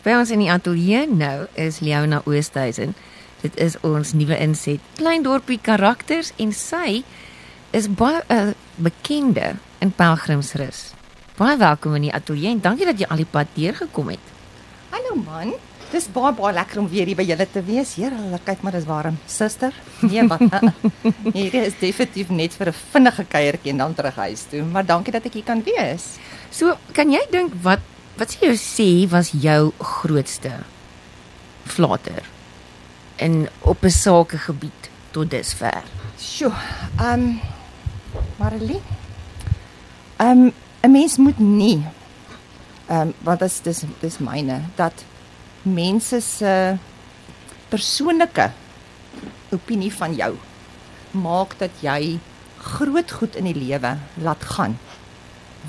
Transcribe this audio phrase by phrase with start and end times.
[0.00, 2.94] By ons in die ateljee nou is Leona Oosthuizen.
[3.42, 7.02] Dit is ons nuwe inset, klein dorpie karakters en sy
[7.76, 10.94] is baie 'n uh, bekende in Pelgrimsrus.
[11.36, 14.24] Baie welkom in die ateljee en dankie dat jy al die pad deurgekom het.
[14.90, 15.52] Hallo man.
[15.92, 17.94] Dis baie baie lekker om weer hier by julle te wees.
[17.94, 19.18] Heerlik, kyk maar dis warm.
[19.26, 19.74] Suster?
[20.00, 20.40] Nee, wat?
[21.36, 24.62] Hierdie is definitief net vir 'n vinnige kuiertjie en dan terug huis toe.
[24.62, 26.16] Maar dankie dat ek hier kan wees.
[26.50, 27.80] So, kan jy dink wat
[28.20, 30.52] wat sê jy sê was jou grootste
[31.64, 32.26] flater
[33.16, 35.84] in op 'n sakegebied tot dusver?
[36.18, 36.52] Sjoe.
[36.98, 37.40] Ehm um,
[38.36, 38.82] Marilee.
[40.18, 41.82] Ehm um, 'n mens moet nie
[42.86, 45.04] ehm um, want dit is dis myne dat
[45.62, 46.76] mense se
[47.68, 48.50] persoonlike
[49.50, 50.36] opinie van jou
[51.10, 52.18] maak dat jy
[52.58, 54.78] groot goed in die lewe laat gaan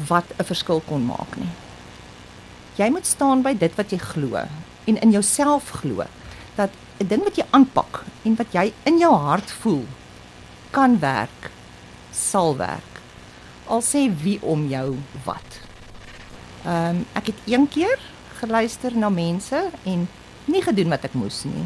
[0.08, 1.71] wat 'n verskil kon maak nie.
[2.76, 4.40] Jy moet staan by dit wat jy glo
[4.88, 6.06] en in jouself glo
[6.56, 9.86] dat 'n ding wat jy aanpak en wat jy in jou hart voel
[10.72, 11.52] kan werk,
[12.12, 13.02] sal werk.
[13.68, 15.60] Al sê wie om jou wat.
[16.66, 18.00] Ehm um, ek het een keer
[18.40, 20.08] geluister na mense en
[20.46, 21.66] nie gedoen wat ek moes nie.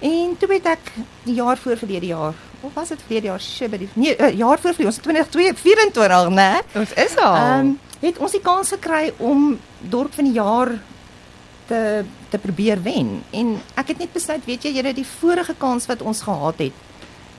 [0.00, 0.92] En toe het ek
[1.24, 4.74] die jaar voor verlede jaar, of was dit verlede jaar, shibby, nee, uh, jaar voor
[4.74, 6.50] verlede, ons 2024, né?
[6.74, 7.36] Ons is al.
[7.36, 10.72] Ehm um, het ons die kans gekry om dorp van die jaar
[11.68, 13.22] te te probeer wen.
[13.34, 16.76] En ek het net besluit, weet jy, julle die vorige kans wat ons gehad het,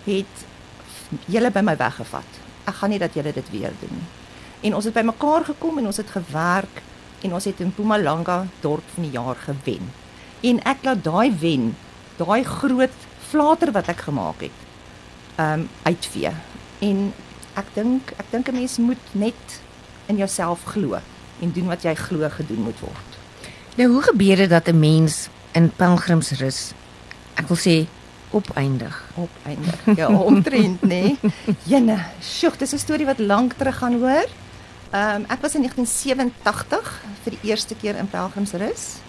[0.04, 2.40] het julle by my weggevat.
[2.68, 4.10] Ek gaan nie dat julle dit weer doen nie.
[4.68, 6.82] En ons het by mekaar gekom en ons het gewerk
[7.26, 9.90] en ons het in Mpumalanga dorp van die jaar gewen.
[10.46, 11.72] En ek laat daai wen,
[12.20, 14.62] daai groot flater wat ek gemaak het,
[15.38, 16.34] ehm um, uitvee.
[16.84, 17.12] En
[17.58, 19.62] ek dink ek dink 'n mens moet net
[20.06, 21.00] in jouself glo
[21.42, 23.18] en doen wat jy glo gedoen moet word.
[23.76, 26.74] Nou hoe gebeur dit dat 'n mens in pelgrimsrus
[27.36, 27.88] ek wil sê
[28.32, 28.96] opeindig?
[29.16, 29.80] Opeindig.
[29.96, 31.16] Ja, omtrent, nê.
[31.64, 34.28] Jenne, sjoe, dis 'n storie wat lank terug gaan hoor.
[34.92, 39.00] Ehm um, ek was in 1987 vir die eerste keer in pelgrimsrus.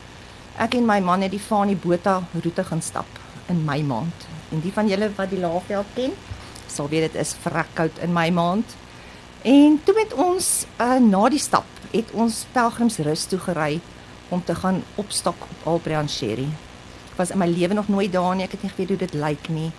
[0.59, 3.09] Ek en my man het die Fani Botha roete gaan stap
[3.49, 4.27] in my maand.
[4.53, 6.12] En die van julle wat die Laagveld ken,
[6.69, 8.77] sal weet dit is vrekkoud in my maand.
[9.42, 10.48] En toe met ons
[10.80, 13.80] uh, na die stap het ons pelgrimsrus toe gery
[14.30, 16.47] om te gaan opstok op Albrian Sherry.
[17.10, 19.19] Ek was in my lewe nog nooit daar nie, ek het nie geweet hoe dit
[19.19, 19.72] lyk nie.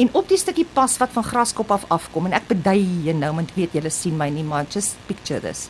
[0.00, 3.34] En op die stukkie pas wat van Graskop af afkom en ek bedui hier nou
[3.36, 5.68] want weet julle sien my nie maar just picture this.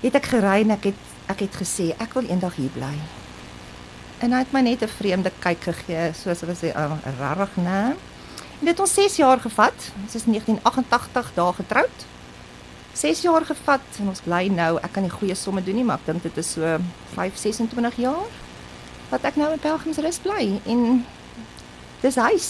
[0.00, 2.94] Het ek gery en ek het ek het gesê ek wil eendag hier bly.
[4.24, 7.52] En hy het my net 'n vreemde kyk gegee soos hulle sê uh, rarig.
[7.60, 7.96] En
[8.60, 9.92] dit het ons 6 jaar gevat.
[10.02, 12.08] Ons is 1988 daar getroud.
[12.98, 16.00] 6 jaar gevat en ons bly nou, ek kan nie goeie somme doen nie, maar
[16.00, 16.78] ek dink dit is so
[17.14, 18.26] 5 26 jaar
[19.12, 20.82] wat ek nou in Pelgrimsrus bly en
[22.02, 22.48] dis huis.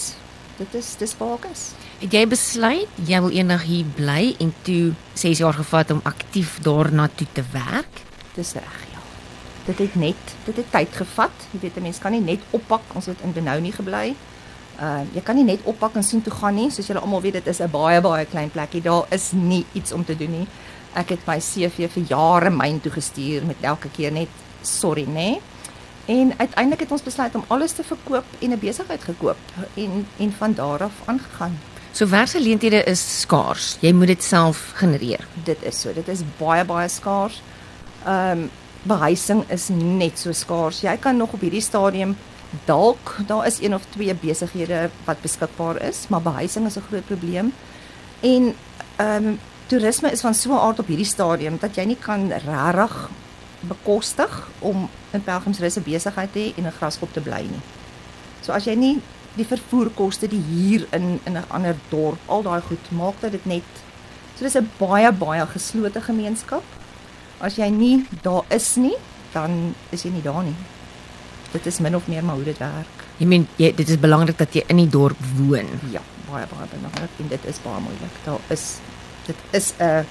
[0.59, 1.69] Dit is dis waar ek is.
[2.01, 6.57] Het jy besluit jy wil eendag hier bly en toe 6 jaar gevat om aktief
[6.65, 8.01] daarna toe te werk?
[8.35, 9.03] Dis reg, ja.
[9.69, 11.47] Dit het net, dit het tyd gevat.
[11.53, 12.81] Jy weet 'n mens kan nie net oppak.
[12.93, 14.15] Ons het in Benoni gebly.
[14.79, 16.69] Uh jy kan nie net oppak en sien toe gaan nie.
[16.71, 18.81] Soos julle almal weet, dit is 'n baie baie klein plekkie.
[18.81, 20.47] Daar is nie iets om te doen nie.
[20.93, 24.29] Ek het my CV vir jare myn toe gestuur met elke keer net
[24.61, 25.13] sorry, nê.
[25.13, 25.41] Nee.
[26.09, 29.37] En uiteindelik het ons besluit om alles te verkoop en 'n besigheid gekoop
[29.73, 31.59] en en van daar af aangegaan.
[31.91, 33.77] So werksgeleenthede is skaars.
[33.79, 35.27] Jy moet dit self genereer.
[35.43, 35.93] Dit is so.
[35.93, 37.41] Dit is baie baie skaars.
[38.05, 38.49] Ehm um,
[38.83, 40.81] behuising is net so skaars.
[40.81, 42.15] Jy kan nog op hierdie stadium
[42.65, 47.05] dalk daar is een of twee besighede wat beskikbaar is, maar behuising is 'n groot
[47.05, 47.53] probleem.
[48.19, 48.55] En
[48.95, 52.31] ehm um, toerisme is van so 'n aard op hierdie stadium dat jy nie kan
[52.31, 53.09] regtig
[53.59, 57.61] bekostig om in Pelgrimsrus 'n besigheid te hê en 'n graskop te bly nie.
[58.41, 59.01] So as jy nie
[59.35, 63.45] die vervoerkoste die hier in in 'n ander dorp, al daai goed maak dat dit
[63.45, 63.63] net
[64.37, 66.63] so dis 'n baie baie geslote gemeenskap.
[67.37, 68.95] As jy nie daar is nie,
[69.31, 70.55] dan is jy nie daar nie.
[71.51, 73.03] Dit is min of meer maar hoe dit werk.
[73.17, 75.69] Jy meen jy, dit is belangrik dat jy in die dorp woon.
[75.91, 78.19] Ja, baie baie belangrik en dit is baie moeilik.
[78.25, 78.65] Daar is
[79.25, 80.05] dit is 'n ehm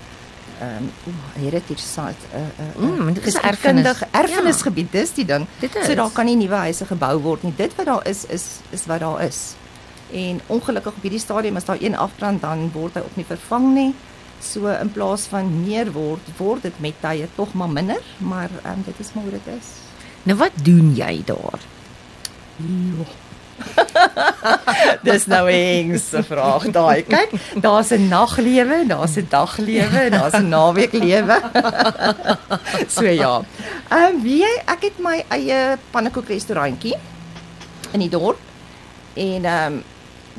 [1.07, 5.01] um, heritage site 'n uh, 'n uh, mm, dit is erfenis erfenisgebied ja.
[5.01, 5.47] dis die ding.
[5.87, 7.53] So daar kan nie nuwe huise gebou word nie.
[7.57, 9.55] Dit wat daar is is is wat daar is.
[10.13, 13.75] En ongelukkig op hierdie stadium as daar een afbrand dan word hy ook nie vervang
[13.75, 13.95] nie.
[14.41, 18.83] So in plaas van meer word word dit met tye tog maar minder, maar um,
[18.85, 19.88] dit is maar hoe dit is.
[20.29, 21.63] Nou wat doen jy daar?
[22.57, 23.07] Ja.
[25.09, 27.03] Dis nou 'n engse vraag daai.
[27.03, 27.31] Kyk,
[27.65, 31.39] daar's 'n naglewe, daar's 'n daglewe, daar's 'n naweeklewe.
[32.97, 33.41] so ja.
[33.89, 36.97] Ehm um, wie ek het my eie pannekoek restaurantjie
[37.93, 38.39] in die dorp.
[39.15, 39.83] En ehm um,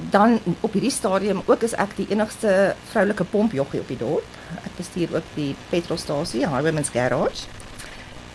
[0.09, 4.25] dan op hierdie stadium ook is ek die enigste vroulike pompjoggie op die dorp.
[4.63, 7.49] Ek bestuur ook die petrolstasie, Highwayman's Garage.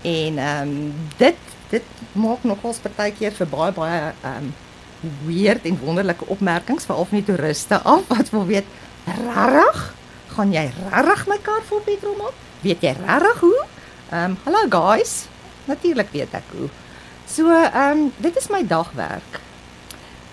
[0.05, 4.55] En ehm um, dit dit maak nogals partykeer vir baie baie ehm um,
[5.25, 8.69] weird en wonderlike opmerkings veral van die toeriste af wat wil weet
[9.05, 9.83] regtig
[10.35, 12.37] gaan jy regtig my kar vol petrol maak?
[12.65, 13.61] Weet jy regtig hoe?
[14.11, 15.27] Ehm um, hallo guys.
[15.69, 16.69] Natuurlik weet ek hoe.
[17.31, 19.41] So ehm um, dit is my dagwerk.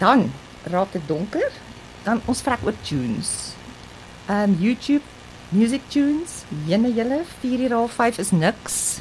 [0.02, 0.32] Dan
[0.64, 1.52] raak dit donker.
[2.04, 3.32] Dan ons vrek ook tunes.
[4.28, 5.06] Ehm um, YouTube
[5.50, 6.44] music tunes.
[6.66, 9.00] Jenne julle 4:30 is niks.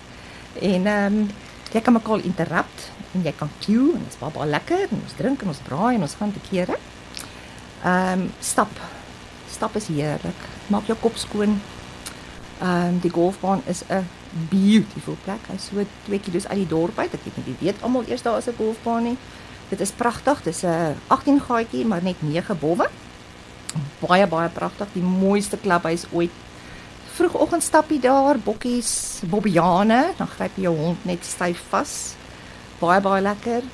[0.55, 1.31] En ehm um,
[1.70, 5.02] jy kan mekaar interrupt en jy kan queue en dit is baie, baie lekker en
[5.02, 6.79] ons drink en ons braai en ons gaan te kere.
[7.85, 8.73] Ehm um, stap.
[9.50, 10.49] Stap is heerlik.
[10.67, 11.61] Maak jou kop skoon.
[12.61, 14.06] Ehm um, die golfbaan is 'n
[14.50, 15.47] beautiful plek.
[15.47, 17.14] Hy's so 2 km uit die dorp uit.
[17.14, 19.17] Ek weet nie wie weet almal eers daar is 'n golfbaan nie.
[19.69, 20.43] Dit is pragtig.
[20.43, 22.88] Dis 'n 18 gaatjie maar net 9 bowwe.
[23.99, 24.87] Baie baie pragtig.
[24.93, 26.31] Die mooiste klubhuis ooit
[27.20, 31.94] vroegoggend stappie daar, bokkies, bobbiane, dan gryp jy jou hond net styf vas.
[32.81, 33.67] Baie baie lekker.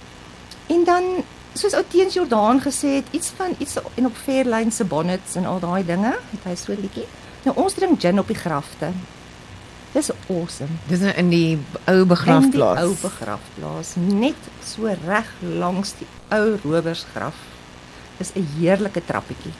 [0.74, 1.10] En dan
[1.56, 5.46] soos ou Teens Jordaan gesê het, iets van iets en op Fairlane se bonnets en
[5.46, 7.06] al daai dinge, het hy so liedjie.
[7.46, 8.90] Nou ons drink gin op die grafte.
[9.94, 10.80] Dis awesome.
[10.90, 11.58] Dis nou in die
[11.88, 12.82] ou begrafplaas.
[12.82, 17.38] Ou begrafplaas, net so reg langs die ou rowersgraf.
[18.18, 19.54] Dis 'n heerlike trappietjie.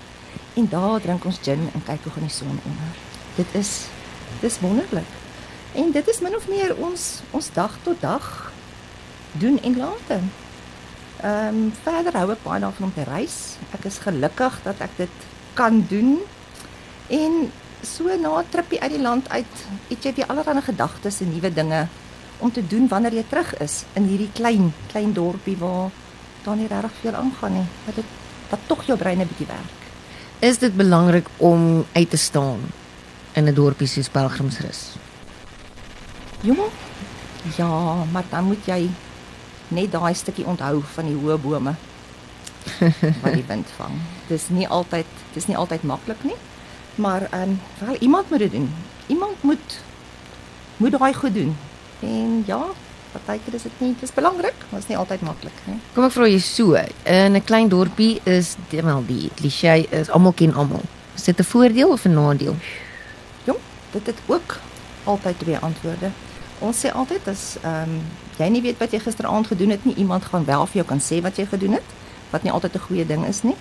[0.57, 3.87] En daar drink ons gin en kyk hoe gaan die son onder dit is
[4.41, 5.09] dis wonderlik.
[5.77, 8.53] En dit is min of meer ons ons dag tot dag
[9.33, 10.21] doen en late.
[11.21, 13.57] Ehm um, verder hou ek baie daarvan om te reis.
[13.77, 16.19] Ek is gelukkig dat ek dit kan doen.
[17.13, 17.53] En
[17.83, 19.55] so na 'n tripie uit die land uit,
[19.89, 21.87] het jy weer allerlei gedagtes en nuwe dinge
[22.39, 25.91] om te doen wanneer jy terug is in hierdie klein klein dorpie waar
[26.45, 27.69] daar nie regtig veel aangaan nie.
[27.87, 28.05] Dat dit
[28.49, 29.81] dat tog jou brein 'n bietjie werk.
[30.39, 32.61] Is dit belangrik om uit te staan
[33.37, 34.97] in 'n dorpie soos Pelgrimsrus.
[36.41, 36.71] Jong.
[37.57, 38.91] Ja, maar dan moet jy
[39.69, 41.75] net daai stukkie onthou van die hoë bome
[43.23, 44.01] wat die wind vang.
[44.29, 46.37] Dis nie altyd dis nie altyd maklik nie.
[46.95, 48.75] Maar ehm um, wel iemand moet dit doen.
[49.07, 49.81] Iemand moet
[50.77, 51.57] moet daai goed doen.
[52.01, 52.63] En ja,
[53.13, 55.79] partykeer is dit nie dis belangrik, maar is nie altyd maklik nie.
[55.95, 56.75] Kom ek vra jou so,
[57.05, 60.83] in 'n klein dorpie is wel die kliseë is almal ken almal.
[61.15, 62.57] Is dit 'n voordeel of 'n nadeel?
[63.97, 64.59] Dit het ook
[65.05, 66.11] altyd twee antwoorde.
[66.59, 68.01] Ons sê altyd as ehm um,
[68.37, 71.01] jy nie weet wat jy gisteraand gedoen het nie, iemand gaan wel vir jou kan
[71.01, 71.93] sê wat jy gedoen het,
[72.33, 73.57] wat nie altyd 'n goeie ding is nie.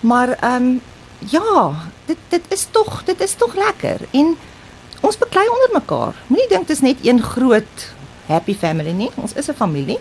[0.00, 0.80] Maar ehm um,
[1.18, 1.74] ja,
[2.06, 4.36] dit dit is tog, dit is tog lekker en
[5.00, 6.14] ons beklei onder mekaar.
[6.26, 7.94] Moenie dink dit is net een groot
[8.26, 9.10] happy family nie.
[9.14, 9.98] Ons is 'n familie.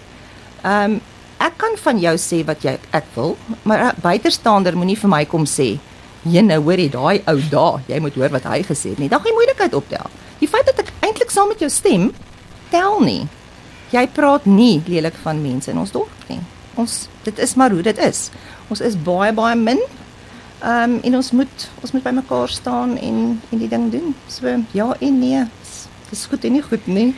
[0.61, 1.01] Ehm um,
[1.37, 5.25] ek kan van jou sê wat jy ek wil, maar 'n buitestander moenie vir my
[5.25, 5.79] kom sê
[6.25, 7.81] Jene, hoor jy daai ou daar?
[7.89, 9.09] Jy moet hoor wat hy gesê het nie.
[9.11, 10.09] Dan gaan jy moeilikheid optel.
[10.39, 12.09] Die feit dat ek eintlik saam met jou stem,
[12.73, 13.27] tel nie.
[13.93, 16.41] Jy praat nie lelik van mense in ons dorp nie.
[16.81, 18.29] Ons dit is maar hoe dit is.
[18.73, 19.81] Ons is baie baie min.
[20.63, 23.21] Ehm um, en ons moet ons moet by mekaar staan en
[23.51, 24.15] en die ding doen.
[24.27, 25.45] So ja en nee.
[26.09, 27.13] Dis goed en nie goed nie.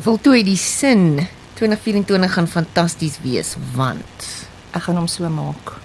[0.00, 1.26] Voltooi die sin
[1.60, 4.26] 2024 gaan fantasties wees want
[4.72, 5.76] ek gaan hom so maak.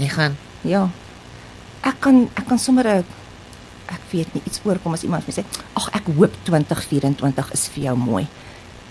[0.00, 0.88] Jy gaan ja,
[1.84, 3.04] ek kan ek kan sommer 'n
[3.88, 5.44] ek weet nie iets oorkom as iemand my sê
[5.76, 8.26] ag ek hoop 2024 is vir jou mooi.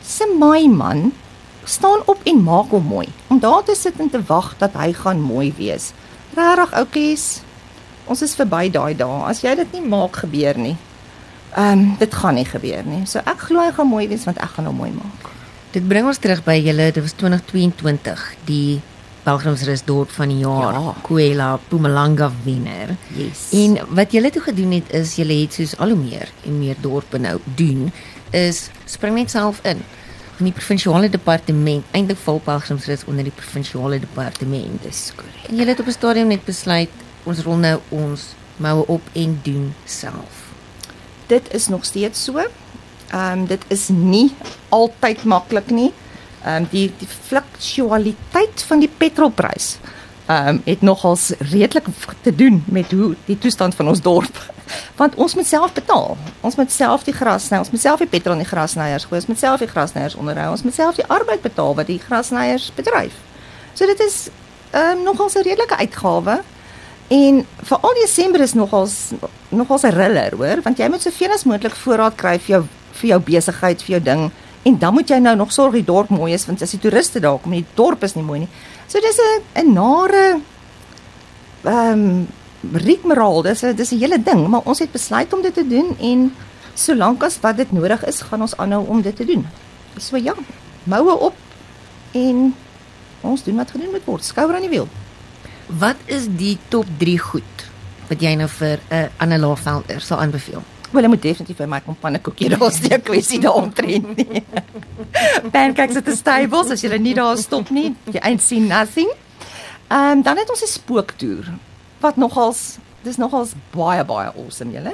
[0.02, 1.12] Se my man
[1.66, 3.08] staan op en maak hom mooi.
[3.28, 5.94] Om daar te sit en te wag dat hy gaan mooi wees.
[6.36, 7.42] Regtig oukies.
[8.06, 9.20] Ons is verby daai dae.
[9.30, 10.78] As jy dit nie maak gebeur nie.
[11.56, 13.06] Ehm um, dit gaan nie gebeur nie.
[13.06, 15.30] So ek glo hy gaan mooi wees want ek gaan hom mooi maak.
[15.74, 16.92] Dit bring ons terug by julle.
[16.92, 18.82] Dit was 2022 die
[19.24, 20.94] pelgrimsrus dorp van die jaar ja.
[21.06, 22.96] Kuela Pumalanga wenner.
[23.16, 23.48] Yes.
[23.56, 26.80] En wat julle toe gedoen het is julle het soos al hoe meer en meer
[26.82, 27.92] dorpe nou doen
[28.32, 29.84] is spring net self in
[30.42, 35.50] in die provinsiale departement eintlik val pelgrimsrus onder die provinsiale departement dis korrek.
[35.50, 36.90] En julle het op 'n stadium net besluit
[37.24, 38.22] ons rol nou ons
[38.58, 40.52] moue op en doen self.
[41.28, 42.38] Dit is nog steeds so.
[42.38, 44.32] Ehm um, dit is nie
[44.70, 45.94] altyd maklik nie
[46.44, 49.78] ehm um, die die fluktualiteit van die petrolprys
[50.26, 51.86] ehm um, het nogals redelik
[52.22, 54.54] te doen met hoe die toestand van ons dorp.
[55.00, 56.18] Want ons moet self betaal.
[56.42, 59.20] Ons moet self die gras sny, ons moet self die petrol in die grasnyers gooi,
[59.20, 62.72] ons moet self die grasnyers onderhou, ons moet self die arbeid betaal wat die grasnyers
[62.76, 63.20] bedryf.
[63.74, 64.30] So dit is
[64.72, 66.42] ehm um, nogals 'n redelike uitgawe.
[67.08, 69.12] En veral Desember is nogals
[69.50, 73.10] nogals 'n riller, hoor, want jy moet soveel as moontlik voorraad kry vir jou vir
[73.10, 74.32] jou besigheid, vir jou ding.
[74.64, 77.20] En dan moet jy nou nog sorg die dorp mooi is want as die toeriste
[77.20, 78.50] daar kom, die dorp is nie mooi nie.
[78.88, 80.40] So dis 'n 'n nare
[81.64, 82.28] ehm um,
[82.72, 85.98] rigmaraal, dis 'n dis 'n hele ding, maar ons het besluit om dit te doen
[86.00, 86.34] en
[86.74, 89.46] solank as wat dit nodig is, gaan ons aanhou om dit te doen.
[89.98, 90.34] So ja,
[90.84, 91.36] moue op
[92.12, 92.56] en
[93.22, 94.24] ons doen wat gedoen moet word.
[94.24, 94.88] Skouer aan die wiel.
[95.68, 97.70] Wat is die top 3 goed
[98.08, 100.64] wat jy nou vir 'n uh, Anne Lavelder sal aanbeveel?
[100.94, 104.44] Wel, moet definitief vir my kom pannekoekie daar steek kwessie daaromtrent nie.
[105.56, 109.10] Pancakes at the stables as jy nie daar stop nie, jy ain't seen nothing.
[109.88, 111.50] Ehm um, dan het ons 'n spooktoer
[112.00, 114.94] wat nogals dis nogals baie baie awesome julle.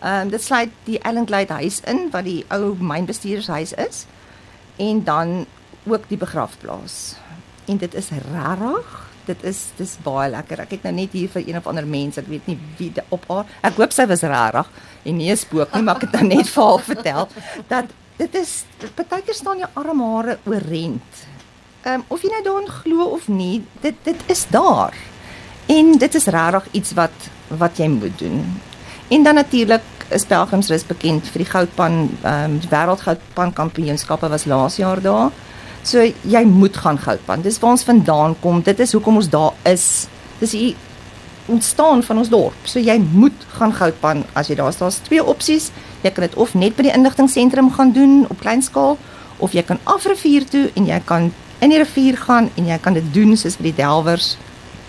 [0.00, 4.06] Ehm um, dit sluit die Ellenglade huis in wat die ou mynbestuurdershuis is
[4.76, 5.46] en dan
[5.84, 7.16] ook die begrafplaas.
[7.66, 10.64] En dit is rarig dit is dis baie lekker.
[10.66, 13.26] Ek het nou net hier vir een of ander mens, ek weet nie wie op
[13.30, 13.50] haar.
[13.66, 14.70] Ek hoop sy was regtig
[15.04, 17.28] en nie 'n spook nie, maar ek het nou net vir haar vertel
[17.68, 17.86] dat
[18.18, 21.12] dit is partykeer staan jou armhare oorent.
[21.82, 24.94] Ehm um, of jy nou daarin glo of nie, dit dit is daar.
[25.66, 28.60] En dit is regtig iets wat wat jy moet doen.
[29.08, 34.76] En dan natuurlik is Pelgrimsrus bekend vir die goudpan ehm um, wêreldgoudpan kampioenskappe was laas
[34.76, 35.30] jaar daar.
[35.82, 37.42] So jy moet gaan goudpan.
[37.42, 38.62] Dis waar ons vandaan kom.
[38.62, 40.06] Dit is hoekom ons daar is.
[40.40, 40.74] Dis hier
[41.50, 42.56] ontstaan van ons dorp.
[42.68, 44.80] So jy moet gaan goudpan as jy daar is.
[44.80, 45.70] Daar's twee opsies.
[46.04, 48.98] Jy kan dit of net by die inligtingseentrum gaan doen op klein skaal
[49.40, 52.96] of jy kan afrivier toe en jy kan in die rivier gaan en jy kan
[52.96, 54.34] dit doen soos by die delwers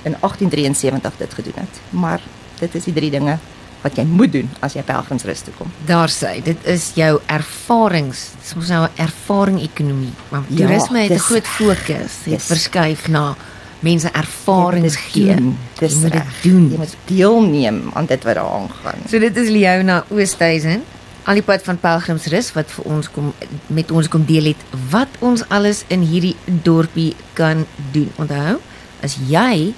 [0.07, 1.81] in 1873 dit gedoen het.
[1.89, 2.23] Maar
[2.59, 3.39] dit is die drie dinge
[3.81, 5.71] wat jy moet doen as jy pelgrimsrus toe kom.
[5.85, 10.13] Daar sê, dit is jou ervarings, mos nou 'n ervaring ekonomie.
[10.29, 13.35] Maar ja, toerisme het 'n groot fokus, het dis, verskuif na
[13.79, 15.35] mense ervarings gee.
[15.79, 16.69] Dis moet dit doen.
[16.71, 18.99] Jy moet deelneem aan dit wat daar aangaan.
[19.09, 20.83] So dit is Leona Oosthuizen
[21.29, 23.29] al die pad van pelgrimsrus wat vir ons kom
[23.67, 24.61] met ons kom deel het
[24.93, 28.09] wat ons alles in hierdie dorpie kan doen.
[28.17, 28.57] Onthou,
[29.05, 29.73] as jy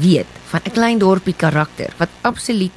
[0.00, 2.72] weet van 'n klein dorpie karakter wat absoluut